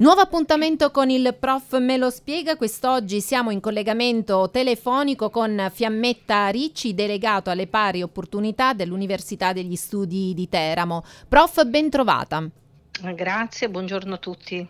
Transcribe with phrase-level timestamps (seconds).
[0.00, 2.56] Nuovo appuntamento con il prof Me lo spiega.
[2.56, 10.32] Quest'oggi siamo in collegamento telefonico con Fiammetta Ricci, delegato alle pari opportunità dell'Università degli Studi
[10.32, 11.04] di Teramo.
[11.28, 12.48] Prof, ben trovata.
[13.14, 14.66] Grazie, buongiorno a tutti.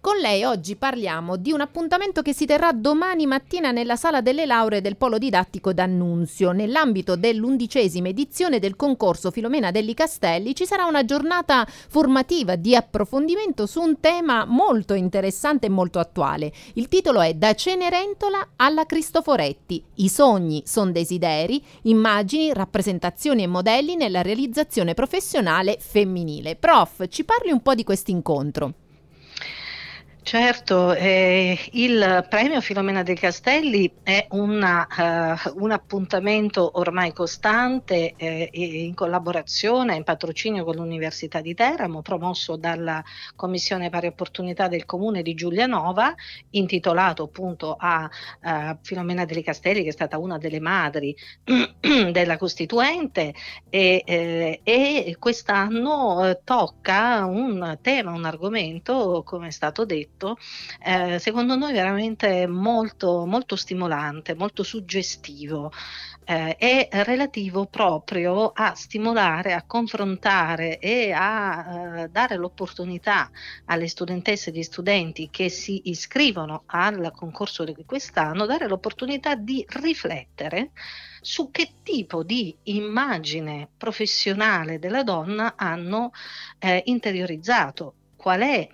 [0.00, 4.46] Con lei oggi parliamo di un appuntamento che si terrà domani mattina nella sala delle
[4.46, 6.52] lauree del Polo Didattico d'Annunzio.
[6.52, 13.66] Nell'ambito dell'undicesima edizione del concorso Filomena Delli Castelli ci sarà una giornata formativa di approfondimento
[13.66, 16.52] su un tema molto interessante e molto attuale.
[16.74, 19.82] Il titolo è Da Cenerentola alla Cristoforetti.
[19.96, 26.56] I sogni sono desideri, immagini, rappresentazioni e modelli nella realizzazione professionale femminile.
[26.56, 28.74] Prof, ci parli un po' di questo incontro.
[30.28, 38.50] Certo, eh, il premio Filomena dei Castelli è una, uh, un appuntamento ormai costante eh,
[38.52, 43.04] in collaborazione, in patrocinio con l'Università di Teramo, promosso dalla
[43.36, 46.12] Commissione Pari Opportunità del Comune di Giulianova,
[46.50, 48.10] intitolato appunto a
[48.42, 51.14] uh, Filomena dei Castelli, che è stata una delle madri
[52.10, 53.32] della Costituente,
[53.70, 60.38] e, eh, e quest'anno eh, tocca un tema, un argomento, come è stato detto, progetto,
[60.82, 65.70] eh, secondo noi veramente molto, molto stimolante, molto suggestivo.
[66.28, 73.30] Eh, è relativo proprio a stimolare, a confrontare e a eh, dare l'opportunità
[73.66, 79.64] alle studentesse e agli studenti che si iscrivono al concorso di quest'anno, dare l'opportunità di
[79.68, 80.72] riflettere
[81.20, 86.10] su che tipo di immagine professionale della donna hanno
[86.58, 88.68] eh, interiorizzato, qual è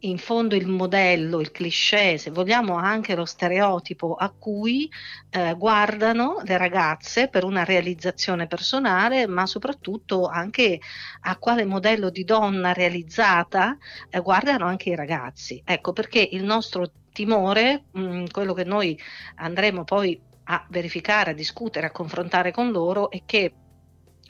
[0.00, 4.88] in fondo il modello, il cliché, se vogliamo anche lo stereotipo a cui
[5.30, 10.80] eh, guardano le ragazze per una realizzazione personale, ma soprattutto anche
[11.22, 13.76] a quale modello di donna realizzata
[14.08, 15.60] eh, guardano anche i ragazzi.
[15.64, 18.98] Ecco perché il nostro timore, mh, mm, quello che noi
[19.36, 23.52] andremo poi a verificare, a discutere, a confrontare con loro, è che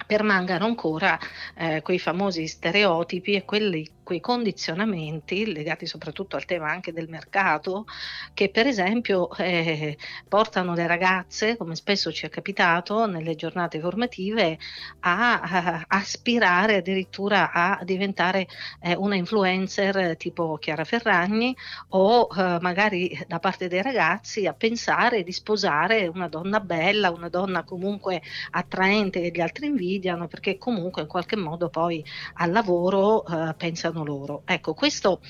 [0.07, 1.19] permangano ancora
[1.57, 7.85] eh, quei famosi stereotipi e quelli quei condizionamenti legati soprattutto al tema anche del mercato
[8.33, 14.59] che per esempio eh, portano le ragazze, come spesso ci è capitato nelle giornate formative,
[15.01, 18.49] a, a aspirare addirittura a diventare
[18.81, 21.55] eh, una influencer tipo Chiara Ferragni
[21.89, 27.29] o eh, magari da parte dei ragazzi a pensare di sposare una donna bella, una
[27.29, 32.03] donna comunque attraente che gli altri invidiano perché comunque in qualche modo poi
[32.37, 34.43] al lavoro eh, pensano fanno loro.
[34.45, 35.21] Ecco, questo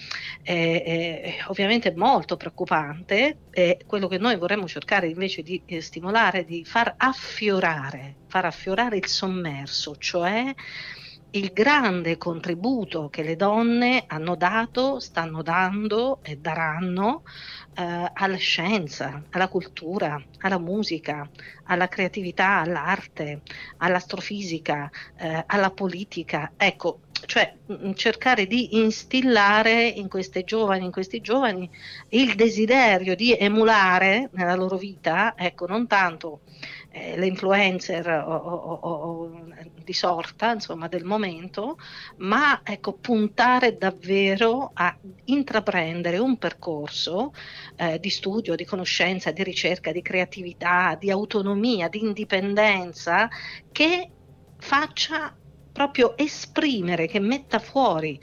[0.43, 6.45] è, è ovviamente molto preoccupante e quello che noi vorremmo cercare invece di eh, stimolare,
[6.45, 10.55] di far affiorare, far affiorare il sommerso, cioè
[11.33, 17.23] il grande contributo che le donne hanno dato, stanno dando e daranno
[17.75, 21.29] eh, alla scienza, alla cultura, alla musica,
[21.65, 23.43] alla creatività, all'arte,
[23.79, 26.53] all'astrofisica, eh, alla politica.
[26.57, 31.69] Ecco, cioè mm, cercare di instillare in queste giovani, in questi giovani
[32.11, 36.41] il desiderio di emulare nella loro vita, ecco, non tanto
[36.91, 39.47] eh, le influencer o, o, o,
[39.85, 41.79] di sorta, insomma, del momento,
[42.19, 47.33] ma ecco, puntare davvero a intraprendere un percorso
[47.77, 53.29] eh, di studio, di conoscenza, di ricerca, di creatività, di autonomia, di indipendenza
[53.71, 54.11] che
[54.59, 55.35] faccia
[55.73, 58.21] proprio esprimere, che metta fuori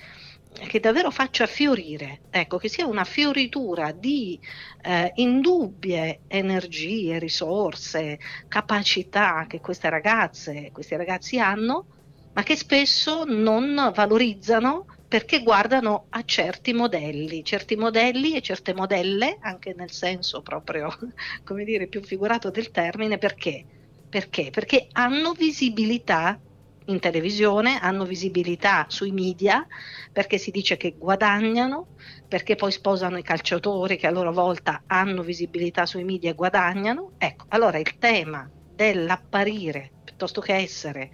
[0.58, 4.40] che davvero faccia fiorire, ecco, che sia una fioritura di
[4.82, 11.88] eh, indubbie energie, risorse, capacità che queste ragazze, questi ragazzi hanno,
[12.32, 19.38] ma che spesso non valorizzano perché guardano a certi modelli, certi modelli e certe modelle,
[19.42, 20.90] anche nel senso proprio,
[21.44, 23.66] come dire, più figurato del termine, perché?
[24.10, 24.50] Perché?
[24.50, 26.40] Perché hanno visibilità
[26.86, 29.66] in televisione, hanno visibilità sui media
[30.12, 31.96] perché si dice che guadagnano,
[32.28, 37.14] perché poi sposano i calciatori che a loro volta hanno visibilità sui media e guadagnano.
[37.18, 41.12] Ecco, allora il tema dell'apparire piuttosto che essere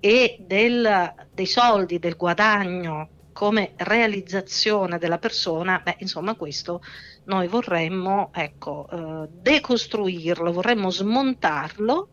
[0.00, 6.80] e del, dei soldi, del guadagno come realizzazione della persona, beh, insomma, questo
[7.24, 12.08] noi vorremmo ecco, eh, decostruirlo, vorremmo smontarlo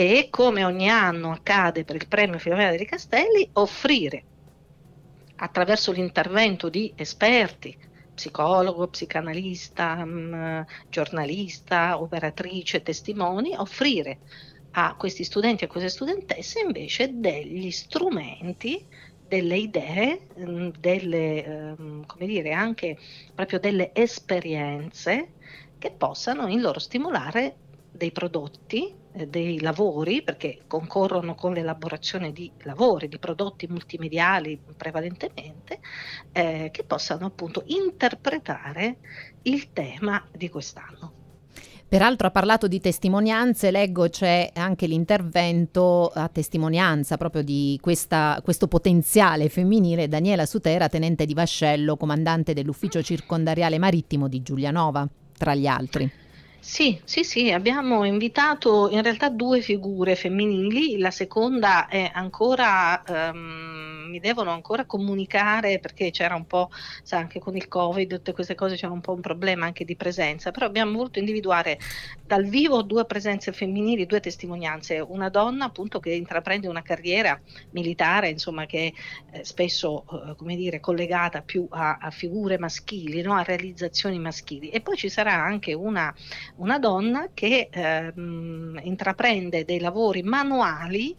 [0.00, 4.22] e come ogni anno accade per il premio Filomena dei Castelli, offrire
[5.34, 7.76] attraverso l'intervento di esperti,
[8.14, 14.20] psicologo, psicanalista, mm, giornalista, operatrice, testimoni, offrire
[14.72, 18.86] a questi studenti e a queste studentesse invece degli strumenti
[19.26, 22.96] delle idee, mm, delle, ehm, come dire, anche
[23.34, 25.32] proprio delle esperienze
[25.76, 27.56] che possano in loro stimolare
[27.90, 28.94] dei prodotti,
[29.26, 35.80] dei lavori, perché concorrono con l'elaborazione di lavori, di prodotti multimediali prevalentemente,
[36.32, 38.98] eh, che possano appunto interpretare
[39.42, 41.12] il tema di quest'anno.
[41.88, 48.68] Peraltro ha parlato di testimonianze, leggo c'è anche l'intervento a testimonianza proprio di questa, questo
[48.68, 55.66] potenziale femminile Daniela Sutera, tenente di vascello, comandante dell'ufficio circondariale marittimo di Giulianova, tra gli
[55.66, 56.27] altri.
[56.60, 63.77] Sì, sì, sì, abbiamo invitato in realtà due figure femminili, la seconda è ancora, um,
[64.08, 66.70] mi devono ancora comunicare perché c'era un po',
[67.02, 69.96] sa, anche con il Covid, tutte queste cose c'era un po' un problema anche di
[69.96, 71.78] presenza, però abbiamo voluto individuare
[72.26, 77.40] dal vivo due presenze femminili, due testimonianze, una donna appunto che intraprende una carriera
[77.70, 78.92] militare, insomma che
[79.30, 83.34] è spesso, eh, come dire, collegata più a, a figure maschili, no?
[83.34, 86.14] a realizzazioni maschili e poi ci sarà anche una
[86.56, 91.16] una donna che eh, intraprende dei lavori manuali,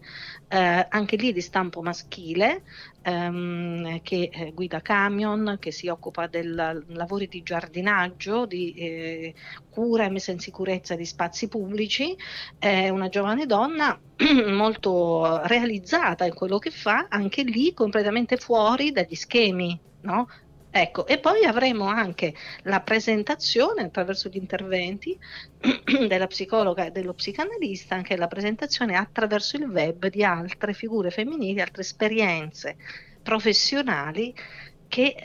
[0.50, 2.64] eh, anche lì di stampo maschile,
[3.04, 9.36] ehm, che eh, guida camion, che si occupa dei lavori di giardinaggio, di eh,
[9.70, 12.16] cura e messa in sicurezza di spazi pubblici,
[12.58, 14.00] è una giovane donna
[14.52, 20.28] molto realizzata in quello che fa, anche lì completamente fuori dagli schemi no?
[20.72, 22.34] Ecco, e poi avremo anche
[22.64, 25.18] la presentazione attraverso gli interventi
[26.08, 31.60] della psicologa e dello psicanalista, anche la presentazione attraverso il web di altre figure femminili,
[31.60, 32.78] altre esperienze
[33.24, 34.34] professionali
[34.88, 35.16] che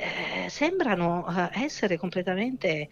[0.44, 2.88] eh, sembrano eh, essere completamente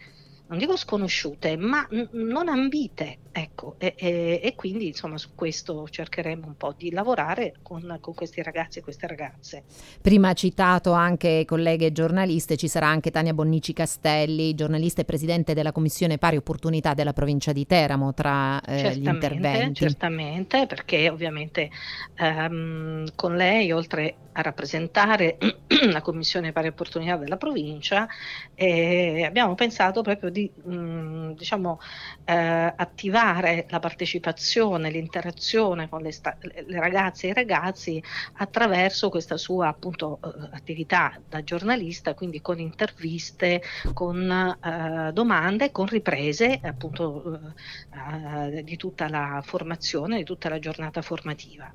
[0.53, 5.87] non dico sconosciute, ma n- non ambite, ecco, e, e, e, quindi insomma su questo
[5.89, 9.63] cercheremo un po' di lavorare con, con questi ragazzi e queste ragazze.
[9.99, 15.71] Prima citato anche colleghe giornaliste, ci sarà anche Tania Bonnici Castelli, giornalista e presidente della
[15.71, 19.81] Commissione Pari Opportunità della provincia di Teramo, tra eh, gli interventi.
[19.81, 21.71] Certamente, perché ovviamente
[22.17, 25.37] ehm, con lei, oltre a rappresentare
[25.91, 28.07] la Commissione Pari Opportunità della provincia,
[28.53, 31.79] eh, abbiamo pensato proprio di diciamo,
[32.25, 38.03] eh, attivare la partecipazione, l'interazione con le, sta- le, ragazze e i ragazzi
[38.33, 43.61] attraverso questa sua appunto, eh, attività da giornalista, quindi con interviste,
[43.93, 47.53] con eh, domande, con riprese appunto
[47.91, 51.71] eh, eh, di tutta la formazione, di tutta la giornata formativa.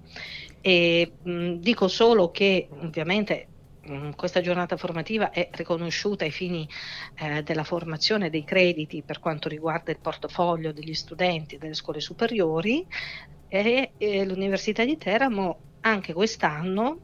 [0.61, 3.49] E mh, dico solo che ovviamente
[3.91, 6.69] Mm, questa giornata formativa è riconosciuta ai fini
[7.17, 12.87] eh, della formazione dei crediti per quanto riguarda il portafoglio degli studenti delle scuole superiori
[13.47, 17.03] e, e l'Università di Teramo anche quest'anno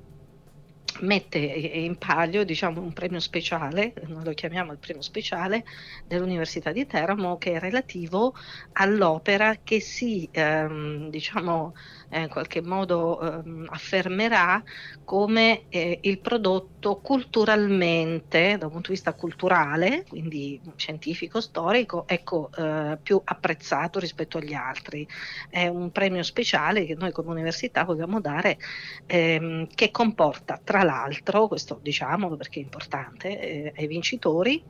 [1.00, 5.64] mette in palio diciamo, un premio speciale, noi lo chiamiamo il premio speciale
[6.06, 8.35] dell'Università di Teramo, che è relativo
[8.73, 11.73] all'opera che si ehm, diciamo,
[12.11, 14.62] eh, in qualche modo ehm, affermerà
[15.02, 22.50] come eh, il prodotto culturalmente, da un punto di vista culturale, quindi scientifico, storico, ecco,
[22.56, 25.06] eh, più apprezzato rispetto agli altri.
[25.49, 28.58] È un premio speciale che noi come università vogliamo dare
[29.06, 34.62] ehm, che comporta tra l'altro, questo diciamolo perché è importante, eh, ai vincitori,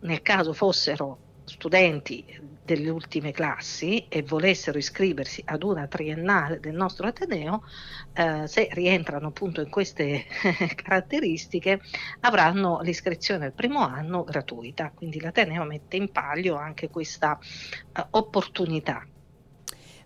[0.00, 2.24] nel caso fossero studenti
[2.62, 7.62] delle ultime classi e volessero iscriversi ad una triennale del nostro Ateneo,
[8.12, 10.26] eh, se rientrano appunto in queste
[10.76, 11.80] caratteristiche,
[12.20, 14.92] avranno l'iscrizione al primo anno gratuita.
[14.94, 19.06] Quindi l'Ateneo mette in palio anche questa eh, opportunità.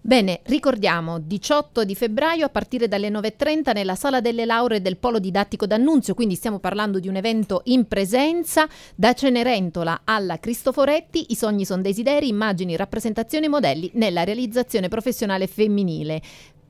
[0.04, 5.20] Bene, ricordiamo 18 di febbraio a partire dalle 9.30 nella sala delle lauree del Polo
[5.20, 11.36] Didattico d'Annunzio, quindi stiamo parlando di un evento in presenza da Cenerentola alla Cristoforetti, i
[11.36, 16.20] sogni sono desideri, immagini, rappresentazioni e modelli nella realizzazione professionale femminile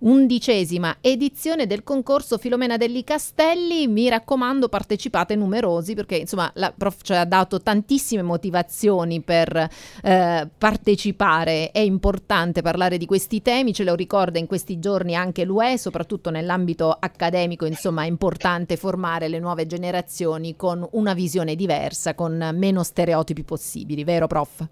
[0.03, 3.87] undicesima edizione del concorso Filomena degli Castelli.
[3.87, 9.69] Mi raccomando, partecipate numerosi perché insomma la prof ci ha dato tantissime motivazioni per
[10.03, 11.71] eh, partecipare.
[11.71, 16.31] È importante parlare di questi temi, ce lo ricorda in questi giorni anche l'UE, soprattutto
[16.31, 17.67] nell'ambito accademico.
[17.67, 24.05] Insomma, è importante formare le nuove generazioni con una visione diversa, con meno stereotipi possibili,
[24.05, 24.67] vero, prof?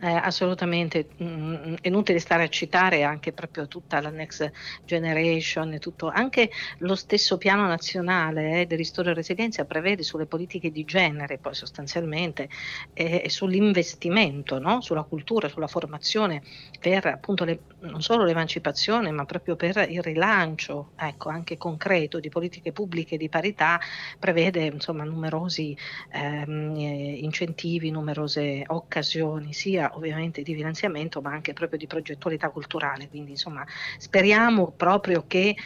[0.00, 4.50] Eh, assolutamente mh, mm, è inutile stare a citare anche proprio tutta la next
[4.84, 10.70] generation, tutto, anche lo stesso piano nazionale eh, del ristoro e resilienza prevede sulle politiche
[10.70, 12.48] di genere poi sostanzialmente
[12.92, 14.80] eh, e sull'investimento no?
[14.80, 16.42] sulla cultura, sulla formazione
[16.78, 22.28] per appunto le, non solo l'emancipazione ma proprio per il rilancio ecco, anche concreto di
[22.28, 23.80] politiche pubbliche di parità
[24.18, 25.76] prevede insomma numerosi
[26.12, 33.08] ehm, eh, incentivi, numerose occasioni sia ovviamente di finanziamento ma anche proprio di progettualità culturale
[33.08, 33.64] quindi insomma
[33.98, 35.56] speriamo proprio che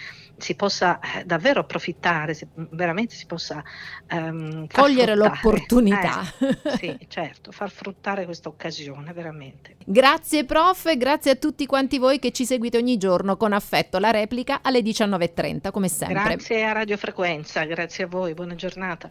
[0.41, 3.63] si possa eh, davvero approfittare, si, veramente si possa
[4.09, 6.23] ehm, cogliere l'opportunità.
[6.39, 9.77] Eh, sì, certo, far fruttare questa occasione, veramente.
[9.85, 13.99] Grazie prof, e grazie a tutti quanti voi che ci seguite ogni giorno con affetto.
[13.99, 16.23] La replica alle 19.30, come sempre.
[16.23, 19.11] Grazie a Radio Frequenza, grazie a voi, buona giornata.